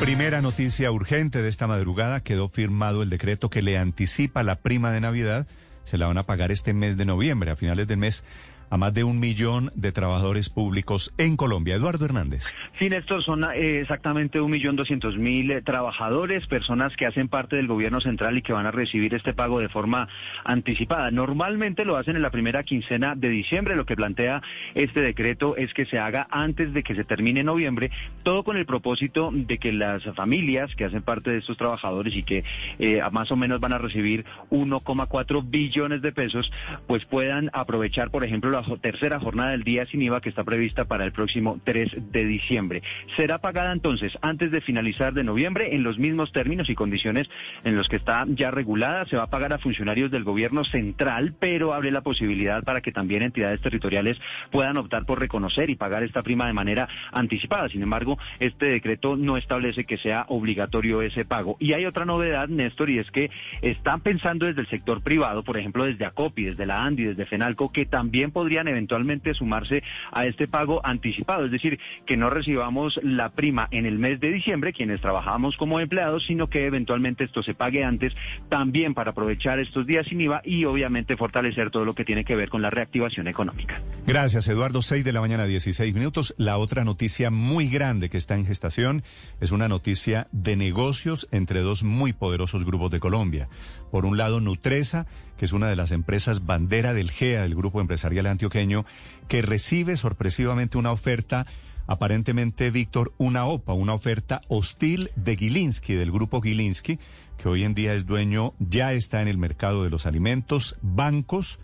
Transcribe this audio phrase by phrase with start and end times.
[0.00, 4.90] Primera noticia urgente de esta madrugada, quedó firmado el decreto que le anticipa la prima
[4.90, 5.46] de Navidad.
[5.84, 8.24] Se la van a pagar este mes de noviembre, a finales del mes
[8.70, 11.76] a más de un millón de trabajadores públicos en Colombia.
[11.76, 12.44] Eduardo Hernández.
[12.78, 17.56] Sí, Néstor, son eh, exactamente un millón doscientos mil eh, trabajadores, personas que hacen parte
[17.56, 20.08] del gobierno central y que van a recibir este pago de forma
[20.44, 21.10] anticipada.
[21.10, 23.76] Normalmente lo hacen en la primera quincena de diciembre.
[23.76, 24.42] Lo que plantea
[24.74, 27.90] este decreto es que se haga antes de que se termine noviembre,
[28.22, 32.22] todo con el propósito de que las familias que hacen parte de estos trabajadores y
[32.22, 32.44] que
[32.78, 36.50] eh, más o menos van a recibir 1,4 billones de pesos,
[36.86, 40.84] pues puedan aprovechar, por ejemplo, la tercera jornada del día sin IVA que está prevista
[40.84, 42.82] para el próximo 3 de diciembre.
[43.16, 47.28] Será pagada entonces antes de finalizar de noviembre en los mismos términos y condiciones
[47.64, 49.06] en los que está ya regulada.
[49.06, 52.92] Se va a pagar a funcionarios del gobierno central, pero abre la posibilidad para que
[52.92, 54.18] también entidades territoriales
[54.52, 57.68] puedan optar por reconocer y pagar esta prima de manera anticipada.
[57.68, 61.56] Sin embargo, este decreto no establece que sea obligatorio ese pago.
[61.58, 63.30] Y hay otra novedad, Néstor, y es que
[63.62, 67.72] están pensando desde el sector privado, por ejemplo, desde ACOPI, desde la ANDI, desde FENALCO,
[67.72, 73.00] que también podría podrían eventualmente sumarse a este pago anticipado, es decir, que no recibamos
[73.02, 77.42] la prima en el mes de diciembre, quienes trabajamos como empleados, sino que eventualmente esto
[77.42, 78.12] se pague antes,
[78.50, 82.36] también para aprovechar estos días sin IVA y obviamente fortalecer todo lo que tiene que
[82.36, 83.80] ver con la reactivación económica.
[84.06, 84.82] Gracias, Eduardo.
[84.82, 86.34] 6 de la mañana, 16 minutos.
[86.36, 89.04] La otra noticia muy grande que está en gestación
[89.40, 93.48] es una noticia de negocios entre dos muy poderosos grupos de Colombia.
[93.90, 97.80] Por un lado, Nutresa, que es una de las empresas bandera del GEA, del Grupo
[97.80, 98.84] Empresarial Antioqueño,
[99.28, 101.46] que recibe sorpresivamente una oferta,
[101.86, 106.98] aparentemente, Víctor, una OPA, una oferta hostil de Gilinski, del Grupo Gilinski,
[107.36, 111.60] que hoy en día es dueño, ya está en el mercado de los alimentos, bancos,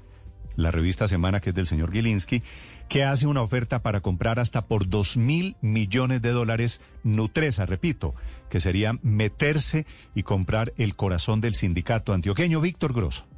[0.56, 2.42] la revista Semana, que es del señor Gilinski,
[2.88, 8.14] que hace una oferta para comprar hasta por dos mil millones de dólares Nutresa, repito,
[8.50, 12.60] que sería meterse y comprar el corazón del sindicato antioqueño.
[12.60, 13.29] Víctor Grosso.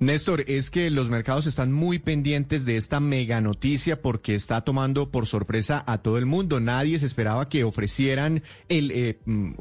[0.00, 5.10] Néstor, es que los mercados están muy pendientes de esta mega noticia porque está tomando
[5.10, 6.60] por sorpresa a todo el mundo.
[6.60, 9.54] Nadie se esperaba que ofrecieran eh, mm,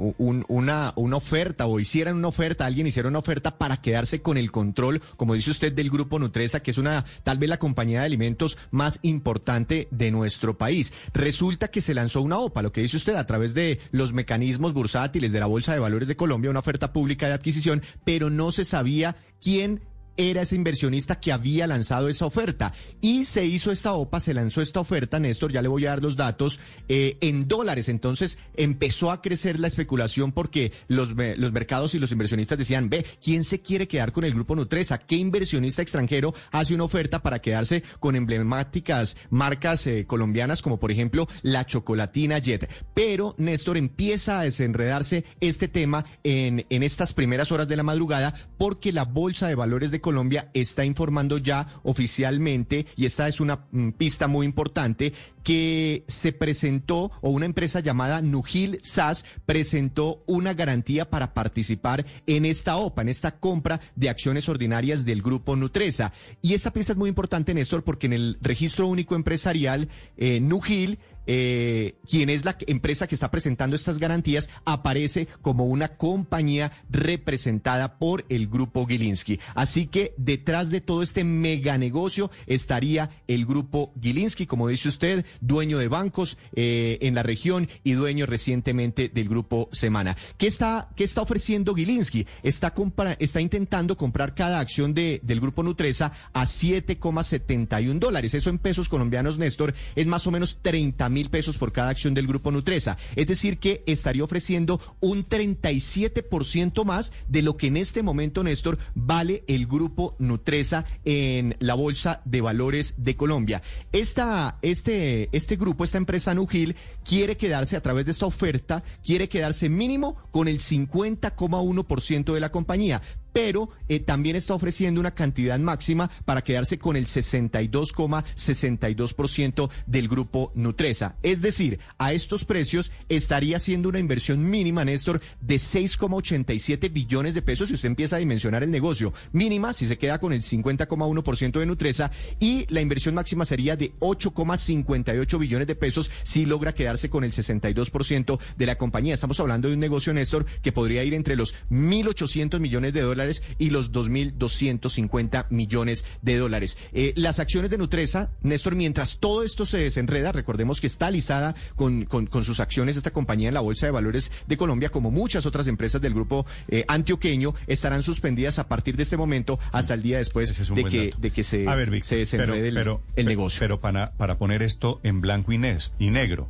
[0.48, 4.52] una, una oferta o hicieran una oferta, alguien hiciera una oferta para quedarse con el
[4.52, 8.06] control, como dice usted, del grupo Nutresa, que es una, tal vez la compañía de
[8.06, 10.94] alimentos más importante de nuestro país.
[11.16, 14.74] Resulta que se lanzó una OPA, lo que dice usted, a través de los mecanismos
[14.74, 18.52] bursátiles de la Bolsa de Valores de Colombia, una oferta pública de adquisición, pero no
[18.52, 19.82] se sabía quién
[20.18, 22.74] era ese inversionista que había lanzado esa oferta.
[23.02, 26.04] Y se hizo esta OPA, se lanzó esta oferta, Néstor, ya le voy a dar
[26.04, 27.90] los datos, eh, en dólares.
[27.90, 33.06] Entonces empezó a crecer la especulación porque los, los mercados y los inversionistas decían, ve,
[33.24, 34.98] ¿quién se quiere quedar con el grupo Nutresa?
[34.98, 40.92] ¿Qué inversionista extranjero hace una oferta para quedarse con emblemáticas marcas eh, colombianas como por
[40.92, 42.70] ejemplo la chocolatina Jet?
[42.94, 48.34] Pero, Néstor, empieza a desenredarse este tema en, en estas primeras horas de la madrugada
[48.58, 53.66] porque la Bolsa de Valores de Colombia está informando ya oficialmente, y esta es una
[53.72, 55.12] mm, pista muy importante,
[55.44, 62.46] que se presentó, o una empresa llamada Nugil SAS presentó una garantía para participar en
[62.46, 66.14] esta OPA, en esta compra de acciones ordinarias del grupo Nutresa.
[66.42, 71.00] Y esta pista es muy importante, Néstor, porque en el registro único empresarial, eh, Nugil
[71.28, 78.00] eh, quien es la empresa que está presentando estas garantías, aparece como una compañía representada
[78.00, 79.40] por el grupo Gilinski.
[79.54, 85.26] Así que detrás de todo este mega negocio estaría el grupo Gilinski, como dice usted,
[85.42, 90.16] dueño de bancos eh, en la región y dueño recientemente del grupo Semana.
[90.38, 92.26] ¿Qué está, qué está ofreciendo Gilinski?
[92.44, 92.74] Está,
[93.20, 98.34] está intentando comprar cada acción de, del grupo Nutresa a 7,71 dólares.
[98.34, 102.14] Eso en pesos colombianos, Néstor, es más o menos 30 mil pesos por cada acción
[102.14, 102.98] del grupo Nutresa.
[103.16, 108.78] Es decir, que estaría ofreciendo un 37% más de lo que en este momento, Néstor,
[108.96, 113.62] vale el grupo Nutresa en la Bolsa de Valores de Colombia.
[113.92, 119.30] Esta, este, este grupo, esta empresa Nugil, quiere quedarse a través de esta oferta, quiere
[119.30, 123.02] quedarse mínimo con el 50,1% de la compañía
[123.38, 130.52] pero eh, también está ofreciendo una cantidad máxima para quedarse con el 62,62% del grupo
[130.56, 131.18] Nutresa.
[131.22, 137.44] Es decir, a estos precios estaría haciendo una inversión mínima, Néstor, de 6,87 billones de
[137.44, 139.14] pesos si usted empieza a dimensionar el negocio.
[139.34, 142.10] Mínima si se queda con el 50,1% de Nutresa
[142.40, 147.34] y la inversión máxima sería de 8,58 billones de pesos si logra quedarse con el
[147.34, 149.14] 62% de la compañía.
[149.14, 153.27] Estamos hablando de un negocio, Néstor, que podría ir entre los 1.800 millones de dólares
[153.28, 156.78] dólares y los 2.250 millones de dólares.
[156.94, 161.56] Eh, las acciones de Nutresa, Néstor, mientras todo esto se desenreda, recordemos que está listada
[161.76, 165.46] con, con, sus acciones esta compañía en la Bolsa de Valores de Colombia, como muchas
[165.46, 170.02] otras empresas del grupo eh, antioqueño, estarán suspendidas a partir de este momento hasta el
[170.02, 171.66] día después de que, de que, se,
[172.02, 172.68] se desenrede
[173.16, 173.60] el, negocio.
[173.60, 175.60] Pero para, para poner esto en blanco y,
[176.00, 176.50] y negro.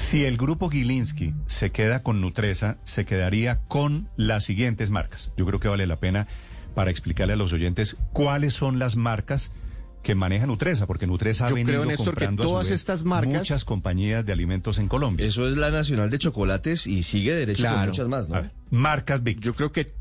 [0.00, 5.30] Si el grupo Gilinski se queda con Nutresa, se quedaría con las siguientes marcas.
[5.36, 6.26] Yo creo que vale la pena
[6.74, 9.52] para explicarle a los oyentes cuáles son las marcas
[10.02, 14.78] que maneja Nutresa, porque Nutresa ha venido comprando todas estas marcas, muchas compañías de alimentos
[14.78, 15.24] en Colombia.
[15.24, 18.50] Eso es la nacional de chocolates y sigue derecho con muchas más, ¿no?
[18.70, 19.38] marcas Big.
[19.40, 19.92] Yo creo que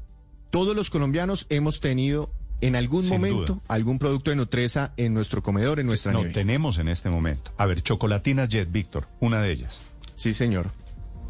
[0.50, 5.80] todos los colombianos hemos tenido en algún momento algún producto de Nutresa en nuestro comedor,
[5.80, 7.52] en nuestra No, tenemos en este momento.
[7.58, 9.82] A ver, chocolatinas Jet, Víctor, una de ellas.
[10.16, 10.72] Sí, señor.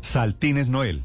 [0.01, 1.03] Saltines Noel.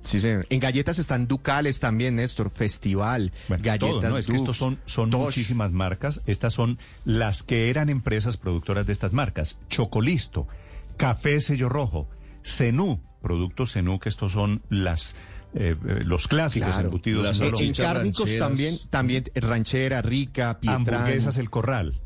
[0.00, 0.46] Sí, señor.
[0.50, 2.50] En galletas están Ducales también, Néstor.
[2.50, 4.18] Festival, galletas ¿no?
[4.18, 6.22] Es que estos son, son muchísimas marcas.
[6.26, 9.58] Estas son las que eran empresas productoras de estas marcas.
[9.68, 10.48] Chocolisto,
[10.96, 12.08] Café Sello Rojo,
[12.44, 15.14] Zenú, productos Zenú, que estos son las
[15.54, 20.86] eh, eh, los clásicos embutidos en En cárnicos también, también ranchera, rica, pietrán.
[20.88, 22.00] Hamburguesas El Corral.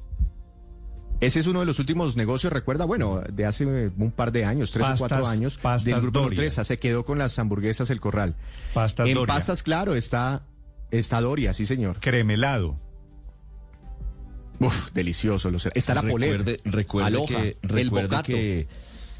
[1.20, 4.70] Ese es uno de los últimos negocios, recuerda, bueno, de hace un par de años,
[4.70, 6.64] tres o cuatro años, del Grupo Nutresa.
[6.64, 8.36] Se quedó con las hamburguesas El Corral.
[8.74, 10.42] Pastas en pastas, claro, está,
[10.90, 12.00] está Doria, sí, señor.
[12.00, 12.76] Cremelado.
[14.58, 15.50] Uf, delicioso.
[15.74, 18.68] está la recuerde, Recuerde que, recuerde que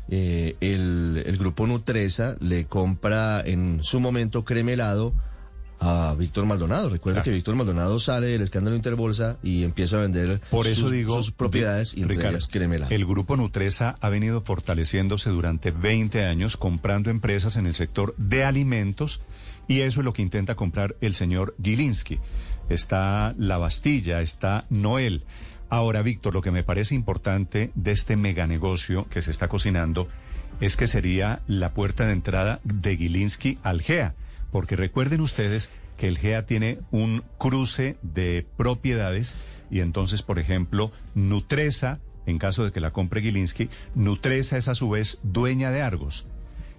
[0.08, 5.12] eh, el, grupo Nutresa le compra en su momento cremelado
[5.80, 6.88] a Víctor Maldonado.
[6.88, 10.92] Recuerda que Víctor Maldonado sale del escándalo Interbolsa y empieza a vender Por eso sus,
[10.92, 12.02] digo, sus propiedades y
[12.50, 12.90] cremelado.
[12.94, 18.44] El grupo Nutresa ha venido fortaleciéndose durante 20 años comprando empresas en el sector de
[18.44, 19.20] alimentos
[19.68, 22.20] y eso es lo que intenta comprar el señor Gilinski.
[22.68, 25.24] Está La Bastilla, está Noel.
[25.68, 30.08] Ahora, Víctor, lo que me parece importante de este meganegocio que se está cocinando
[30.60, 34.14] es que sería la puerta de entrada de Gilinski al GEA,
[34.52, 39.36] porque recuerden ustedes que el GEA tiene un cruce de propiedades
[39.70, 44.74] y entonces, por ejemplo, Nutresa, en caso de que la compre Gilinski, Nutresa es a
[44.74, 46.26] su vez dueña de Argos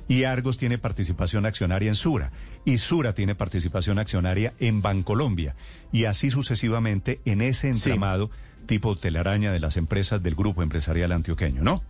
[0.08, 2.32] y Argos tiene participación accionaria en Sura
[2.66, 5.56] y Sura tiene participación accionaria en Bancolombia
[5.92, 8.30] y así sucesivamente en ese entramado
[8.68, 11.84] tipo telaraña de las empresas del grupo empresarial antioqueño, ¿no?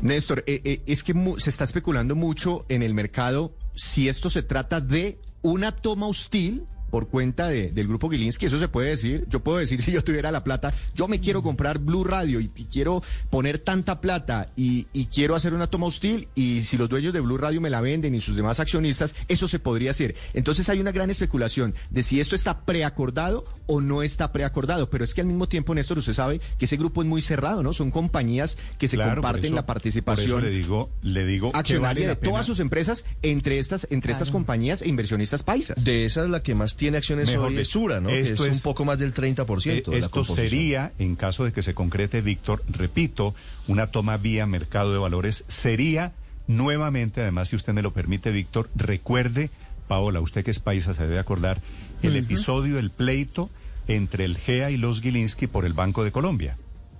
[0.00, 4.42] Néstor, eh, eh, es que se está especulando mucho en el mercado si esto se
[4.42, 9.24] trata de una toma hostil por cuenta de, del grupo Gilinski, eso se puede decir.
[9.28, 12.48] Yo puedo decir, si yo tuviera la plata, yo me quiero comprar Blue Radio y,
[12.48, 17.20] quiero poner tanta plata y, quiero hacer una toma hostil y si los dueños de
[17.20, 20.14] Blue Radio me la venden y sus demás accionistas, eso se podría hacer.
[20.34, 25.04] Entonces hay una gran especulación de si esto está preacordado o no está preacordado, pero
[25.04, 27.72] es que al mismo tiempo, Néstor, usted sabe que ese grupo es muy cerrado, ¿no?
[27.72, 32.60] Son compañías que se comparten la participación le digo, le digo accionaria de todas sus
[32.60, 35.84] empresas entre estas, entre estas compañías e inversionistas paisas.
[35.84, 38.08] De esas la que más tiene acciones Mejor hoy Sura, ¿no?
[38.08, 39.92] Esto es, un poco más del 30%.
[39.92, 43.34] Eh, esto sería, en caso de que se concrete, Víctor, repito,
[43.66, 46.12] una toma vía mercado de valores, sería
[46.46, 49.50] nuevamente, además, si usted me lo permite, Víctor, recuerde,
[49.88, 51.60] Paola, usted que es paisa se debe acordar,
[52.02, 53.50] el episodio, el pleito
[53.88, 56.56] entre el GEA y los Gilinski por el Banco de Colombia.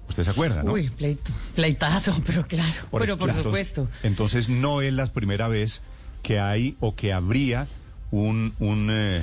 [0.09, 0.73] Usted se acuerda, ¿no?
[0.73, 3.89] Uy, pleito, pleitazo, pero claro, pero por supuesto.
[4.03, 5.83] Entonces no es la primera vez
[6.23, 7.69] que hay o que habría
[8.11, 9.23] un, un eh,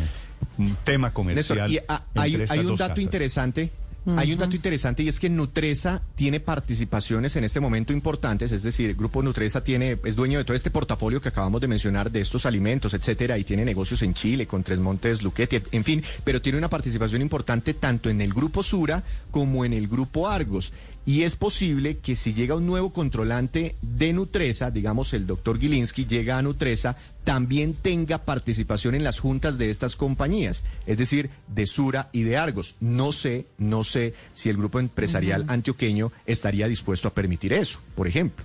[0.57, 1.71] un tema comercial.
[1.71, 1.79] y
[2.15, 3.71] hay, un dato interesante.
[4.17, 8.61] Hay un dato interesante y es que Nutresa tiene participaciones en este momento importantes, es
[8.61, 12.11] decir, el grupo Nutresa tiene es dueño de todo este portafolio que acabamos de mencionar
[12.11, 16.03] de estos alimentos, etcétera, y tiene negocios en Chile con Tres Montes, Luquetti, en fin,
[16.23, 20.71] pero tiene una participación importante tanto en el grupo Sura como en el grupo Argos.
[21.07, 26.05] Y es posible que si llega un nuevo controlante de Nutresa, digamos el doctor Gilinski
[26.05, 31.67] llega a Nutresa, también tenga participación en las juntas de estas compañías, es decir, de
[31.67, 32.75] Sura y de Argos.
[32.79, 38.07] No sé, no sé si el grupo empresarial antioqueño estaría dispuesto a permitir eso, por
[38.07, 38.43] ejemplo.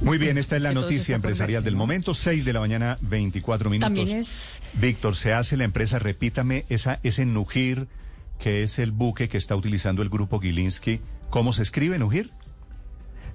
[0.00, 3.86] Muy bien, esta es la noticia empresarial del momento, 6 de la mañana, 24 minutos.
[3.86, 4.60] También es...
[4.74, 7.86] Víctor, se hace la empresa, repítame, esa, ese Nujir,
[8.38, 11.00] que es el buque que está utilizando el grupo Gilinski
[11.30, 12.30] ¿Cómo se escribe Nujir?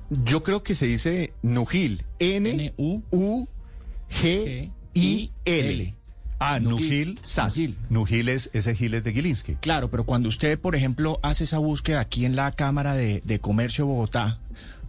[0.10, 2.04] Yo creo que se dice Nujil.
[2.20, 2.70] N-U-G-I-L.
[6.40, 7.58] Ah, Nujil Sas.
[7.90, 9.56] Nujil es ese Giles de Gilinski.
[9.56, 13.86] Claro, pero cuando usted, por ejemplo, hace esa búsqueda aquí en la Cámara de, Comercio
[13.86, 14.40] Bogotá,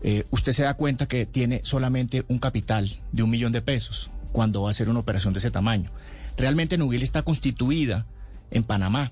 [0.02, 4.10] eh, usted se da cuenta que tiene solamente un capital de un millón de pesos
[4.32, 5.90] cuando va a hacer una operación de ese tamaño.
[6.36, 8.06] Realmente Nuguil está constituida
[8.52, 9.10] en Panamá,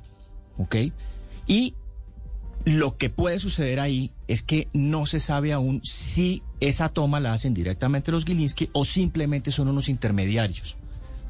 [0.57, 0.77] ¿ok?
[1.49, 1.75] Y
[2.65, 7.33] lo que puede suceder ahí es que no se sabe aún si esa toma la
[7.33, 10.77] hacen directamente los Gilinski o simplemente son unos intermediarios,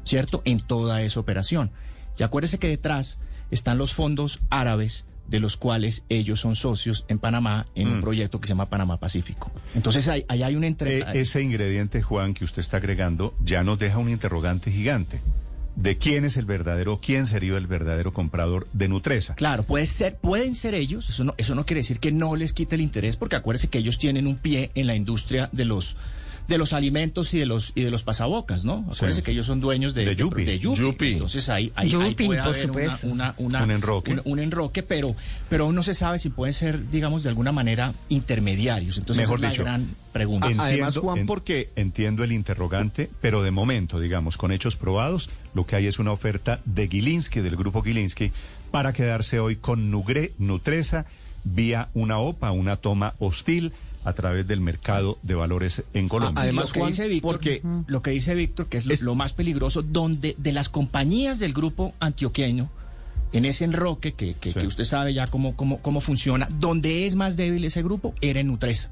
[0.03, 0.41] ¿cierto?
[0.45, 1.71] En toda esa operación.
[2.17, 3.19] Y acuérdese que detrás
[3.51, 8.01] están los fondos árabes de los cuales ellos son socios en Panamá en un mm.
[8.01, 9.51] proyecto que se llama Panamá Pacífico.
[9.75, 10.99] Entonces ahí, hay un entre...
[10.99, 15.21] Eh, ese ingrediente, Juan, que usted está agregando, ya nos deja un interrogante gigante
[15.81, 19.35] de quién es el verdadero, quién sería el verdadero comprador de Nutresa.
[19.35, 22.51] Claro, puede ser, pueden ser ellos, eso no, eso no quiere decir que no les
[22.51, 25.95] quite el interés, porque acuérdense que ellos tienen un pie en la industria de los
[26.49, 28.83] de los alimentos y de los y de los pasabocas, ¿no?
[28.91, 30.43] Acuérdense que ellos son dueños de, de, Yupi.
[30.43, 31.13] de, Yupi.
[31.13, 32.71] Entonces ahí, ahí, puede haber
[33.03, 35.15] una, un enroque, un, enroque, pero
[35.47, 38.97] pero aún no se sabe si pueden ser, digamos, de alguna manera intermediarios.
[38.97, 40.47] Entonces Mejor esa es la gran pregunta.
[40.47, 45.67] Entiendo, Además, Juan, porque entiendo el interrogante, pero de momento, digamos, con hechos probados, lo
[45.67, 48.31] que hay es una oferta de Gilinski, del grupo Gilinski,
[48.71, 51.05] para quedarse hoy con Nugre, Nutresa
[51.43, 53.73] vía una OPA, una toma hostil
[54.05, 56.43] a través del mercado de valores en Colombia.
[56.43, 60.35] Además, Juan, dice Víctor, porque lo que dice Víctor, que es, lo, más peligroso, donde
[60.37, 62.69] de las compañías del grupo antioqueño,
[63.31, 67.37] en ese enroque que, que, usted sabe ya cómo, cómo, cómo funciona, donde es más
[67.37, 68.89] débil ese grupo, era en Nutresa.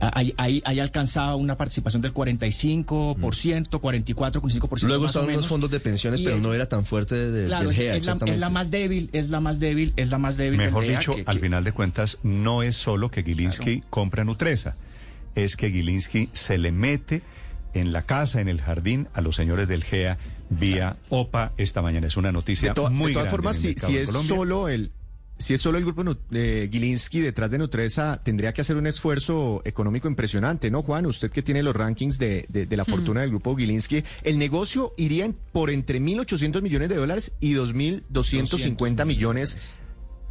[0.00, 4.82] Ahí, ahí, ahí, alcanzaba una participación del 45%, 44,5%.
[4.86, 8.06] Luego estaban los fondos de pensiones, pero no era tan fuerte de, del GEA, es,
[8.06, 10.58] la, es, la, más débil, es la más débil, es la más débil.
[10.58, 14.76] Mejor dicho, al final de cuentas, no es solo que Gilinski compra Nutresa,
[15.34, 17.22] es que Gilinski se le mete
[17.74, 20.18] en la casa, en el jardín, a los señores del GEA
[20.50, 22.06] vía OPA esta mañana.
[22.06, 24.92] Es una noticia muy De todas formas, si, si es solo el,
[25.38, 29.62] si es solo el grupo eh, Gilinski detrás de Nutresa, tendría que hacer un esfuerzo
[29.64, 31.06] económico impresionante, ¿no, Juan?
[31.06, 35.30] Usted que tiene los rankings de, de, la fortuna del grupo Gilinski, el negocio iría
[35.52, 39.58] por entre 1.800 millones de dólares y 2.250 millones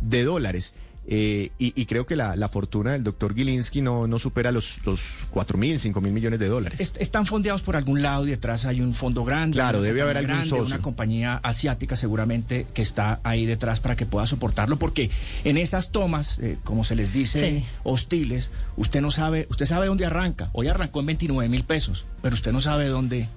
[0.02, 0.74] de dólares.
[1.10, 5.58] Eh, y, creo que la, fortuna del doctor Gilinski no, no supera los, los 4
[5.58, 6.94] mil, 5 mil millones de dólares.
[7.00, 9.56] están fondeados por algún lado y detrás hay un fondo grande.
[9.56, 10.66] Claro, debe haber algún socio.
[10.66, 15.10] Una compañía asiática seguramente que está ahí detrás para que pueda soportarlo, porque
[15.46, 20.06] en esas tomas, eh, como se les dice, hostiles, usted no sabe, usted sabe dónde
[20.06, 20.50] arranca.
[20.52, 23.30] Hoy arrancó en 29 mil pesos, pero usted no sabe dónde,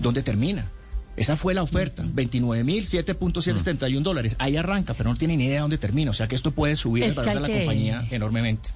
[0.00, 0.70] dónde termina.
[1.18, 4.36] Esa fue la oferta, 29 mil, 7.771 dólares.
[4.38, 6.10] Ahí arranca, pero no tiene ni idea de dónde termina.
[6.10, 8.70] O sea que esto puede subir el valor de la compañía enormemente.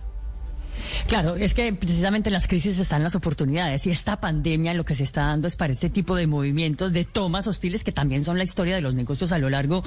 [1.07, 4.95] Claro, es que precisamente en las crisis están las oportunidades y esta pandemia lo que
[4.95, 8.39] se está dando es para este tipo de movimientos, de tomas hostiles que también son
[8.39, 9.83] la historia de los negocios a lo largo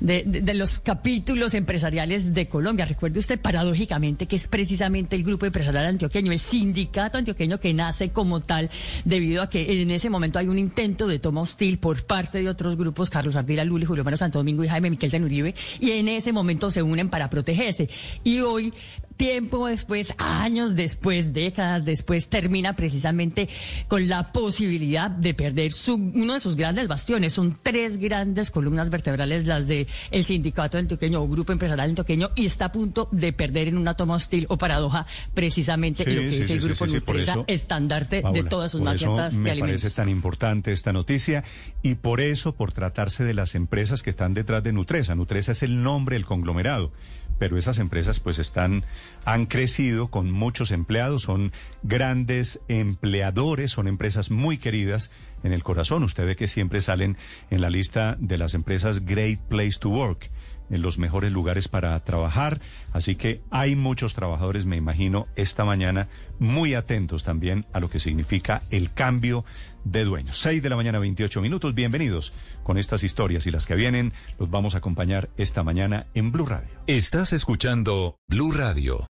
[0.00, 2.84] de, los capítulos empresariales de Colombia.
[2.84, 8.10] Recuerde usted paradójicamente que es precisamente el grupo empresarial antioqueño, el sindicato antioqueño que nace
[8.10, 8.70] como tal
[9.04, 12.48] debido a que en ese momento hay un intento de toma hostil por parte de
[12.48, 16.08] otros grupos, Carlos Ardila Luli, Julio Mero Santo Domingo y Jaime Miquel Zenuribe, y en
[16.08, 17.88] ese momento se unen para protegerse.
[18.24, 18.72] Y hoy
[19.18, 23.48] tiempo después, años después, décadas después, termina precisamente
[23.88, 27.34] con la posibilidad de perder su, uno de sus grandes bastiones.
[27.34, 32.46] Son tres grandes columnas vertebrales las de el sindicato antioqueño o grupo empresarial antioqueño y
[32.46, 36.50] está a punto de perder en una toma hostil o paradoja precisamente lo que es
[36.50, 39.82] el grupo Nutresa, estandarte de todas sus máquinas de alimentos.
[39.82, 41.42] Me parece tan importante esta noticia
[41.82, 45.16] y por eso, por tratarse de las empresas que están detrás de Nutresa.
[45.16, 46.92] Nutresa es el nombre del conglomerado
[47.38, 48.84] pero esas empresas pues están,
[49.24, 55.10] han crecido con muchos empleados, son grandes empleadores, son empresas muy queridas
[55.42, 56.02] en el corazón.
[56.02, 57.16] Usted ve que siempre salen
[57.50, 60.30] en la lista de las empresas Great Place to Work
[60.70, 62.60] en los mejores lugares para trabajar.
[62.92, 68.00] Así que hay muchos trabajadores, me imagino, esta mañana muy atentos también a lo que
[68.00, 69.44] significa el cambio
[69.84, 70.38] de dueños.
[70.40, 71.74] 6 de la mañana, 28 minutos.
[71.74, 74.12] Bienvenidos con estas historias y las que vienen.
[74.38, 76.68] Los vamos a acompañar esta mañana en Blue Radio.
[76.86, 78.98] Estás escuchando Blue Radio.